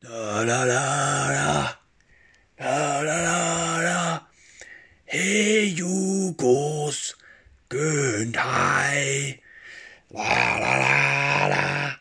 [0.00, 1.78] Da la la la.
[2.56, 4.28] Da la la la.
[5.04, 7.16] Hey Jugos,
[7.68, 9.42] gönnt hei.
[10.10, 11.98] La la la la.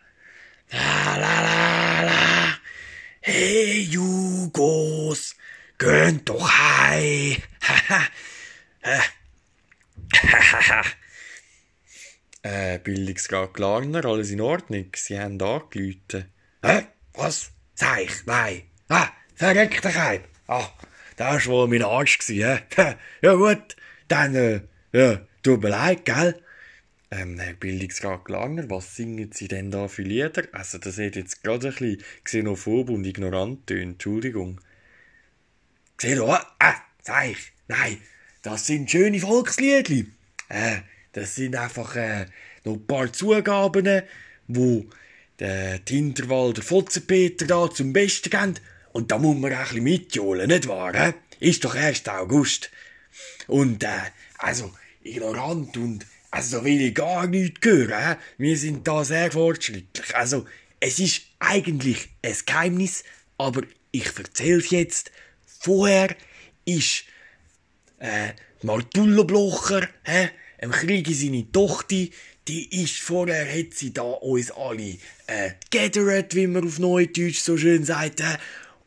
[0.69, 2.59] La la la la.
[3.21, 5.35] Hey Jugos,
[5.79, 7.41] gönnt doch hei.
[12.43, 14.91] äh, Bildungsgrad Glarner, alles in Ordnung?
[14.95, 16.31] Sie haben angerufen.
[16.61, 16.87] Hä?
[17.13, 17.56] Was?
[17.79, 18.25] Sag ich?
[18.25, 18.63] Nein.
[18.89, 20.21] Ah, verreckt dich ein.
[20.47, 20.67] Ah,
[21.15, 22.95] das war wohl mein Arsch gewesen, hä?
[23.21, 23.75] Ja gut,
[24.07, 24.61] dann, äh,
[24.93, 26.41] ja, tut mir leid, gell?
[27.11, 30.45] Ähm, Herr Bildungsgrad Glarner, was singen Sie denn da für Lieder?
[30.53, 34.59] Also, das hat jetzt gerade ein bisschen xenophob und ignorant tönt, Entschuldigung.
[36.01, 38.01] Ihr, ah, sag ich, nein,
[38.41, 40.07] das sind schöne Volksliedli.
[40.49, 40.77] Äh,
[41.11, 42.25] das sind einfach äh,
[42.63, 44.01] noch ein paar Zugaben,
[44.47, 44.83] wo
[45.39, 48.55] der Hinterwalder Fotzenpeter da zum Besten geben.
[48.91, 50.95] Und da muss man auch ein bisschen mitjohlen, nicht wahr?
[50.95, 51.13] Äh?
[51.39, 52.71] Ist doch erst August.
[53.47, 57.91] Und, äh, also, ignorant und, also, so will ich gar nichts hören.
[57.91, 58.15] Äh?
[58.37, 60.15] Wir sind da sehr fortschrittlich.
[60.15, 60.45] Also,
[60.79, 63.03] es ist eigentlich ein Geheimnis,
[63.37, 65.11] aber ich erzähl's jetzt.
[65.59, 66.15] Vorher
[66.65, 67.03] ist,
[67.99, 68.29] äh,
[68.63, 70.29] Martullo Blocher, hä?
[70.59, 72.07] Im Krieg seine Tochter,
[72.47, 77.57] die ist vorher, hat sie da uns alle, äh, gathered, wie man auf Neudeutsch so
[77.57, 78.37] schön sagt, äh?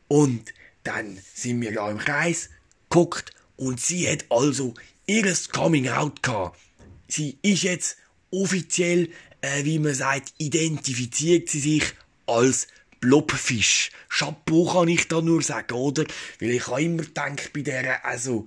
[0.07, 2.49] Und dann sind wir da im Kreis
[2.89, 4.73] geguckt und sie hat also
[5.05, 6.59] ihres Coming Out gehabt.
[7.07, 7.97] Sie ist jetzt
[8.31, 9.09] offiziell,
[9.41, 11.83] äh, wie man sagt, identifiziert sie sich
[12.25, 12.67] als
[12.99, 13.91] Blobfisch.
[14.09, 16.05] Chapeau kann ich da nur sagen, oder?
[16.39, 18.45] Weil ich habe immer gedacht, bei der, also,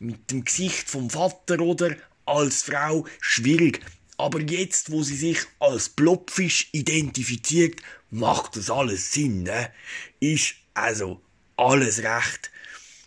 [0.00, 1.96] mit dem Gesicht vom Vater, oder?
[2.24, 3.80] Als Frau, schwierig.
[4.22, 9.72] Aber jetzt, wo sie sich als Blobfisch identifiziert, macht das alles Sinn, ne?
[10.20, 11.20] Ist also
[11.56, 12.52] alles recht.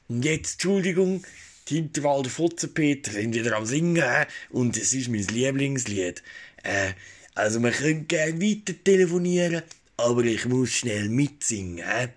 [0.10, 1.24] Und jetzt, Entschuldigung,
[1.70, 6.22] die Hinterwalder Fotzenpeter sind wieder am Singen, und es ist mein Lieblingslied.
[6.64, 6.92] Äh,
[7.34, 9.62] also, man könnte gerne weiter telefonieren,
[9.96, 11.78] aber ich muss schnell mitsingen.
[11.78, 12.10] Äh.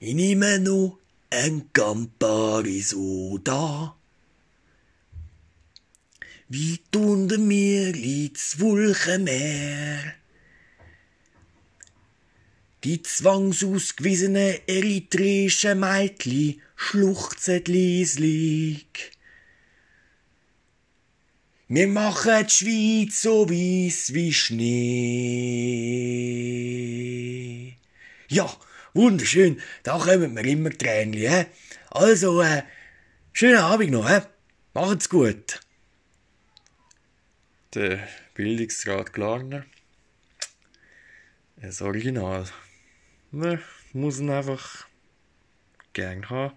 [0.00, 0.98] Ich nehme noch
[1.30, 3.94] ein Campari Soda.
[6.50, 10.14] Weit unter mir liegt's Wulchenmeer.
[12.84, 19.12] Die zwangsausgewiesene eritreische Meitli schluchzet lieslig.
[21.68, 24.78] Wir machen die Schweiz so weiss wie Schnee.
[28.28, 28.50] Ja,
[28.94, 31.44] wunderschön, da kommen wir immer Tränchen, hä?
[31.90, 32.62] Also, äh,
[33.34, 34.22] schönen Abend noch, hä?
[34.72, 35.60] Macht's gut.
[37.74, 39.66] Der Bildungsrat Glarner.
[41.56, 42.46] Das Original.
[43.30, 43.62] Man
[43.92, 44.88] muss ihn einfach
[45.92, 46.56] gern haben.